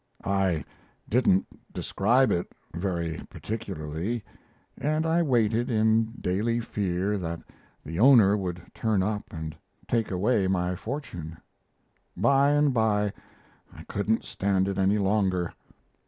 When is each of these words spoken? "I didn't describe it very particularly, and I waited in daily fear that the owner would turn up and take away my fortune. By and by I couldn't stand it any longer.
"I 0.25 0.63
didn't 1.07 1.45
describe 1.71 2.31
it 2.31 2.47
very 2.73 3.21
particularly, 3.29 4.23
and 4.75 5.05
I 5.05 5.21
waited 5.21 5.69
in 5.69 6.13
daily 6.19 6.59
fear 6.59 7.19
that 7.19 7.43
the 7.85 7.99
owner 7.99 8.35
would 8.35 8.63
turn 8.73 9.03
up 9.03 9.25
and 9.31 9.55
take 9.87 10.09
away 10.09 10.47
my 10.47 10.75
fortune. 10.75 11.37
By 12.17 12.49
and 12.49 12.73
by 12.73 13.13
I 13.71 13.83
couldn't 13.83 14.23
stand 14.25 14.67
it 14.67 14.79
any 14.79 14.97
longer. 14.97 15.53